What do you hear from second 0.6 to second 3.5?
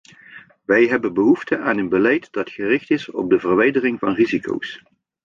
Wij hebben behoefte aan een beleid dat gericht is op de